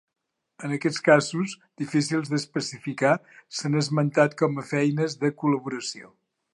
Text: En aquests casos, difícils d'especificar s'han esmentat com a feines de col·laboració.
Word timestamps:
En 0.67 0.71
aquests 0.77 1.01
casos, 1.07 1.53
difícils 1.83 2.31
d'especificar 2.33 3.13
s'han 3.59 3.81
esmentat 3.85 4.37
com 4.43 4.61
a 4.65 4.69
feines 4.75 5.19
de 5.25 5.35
col·laboració. 5.45 6.15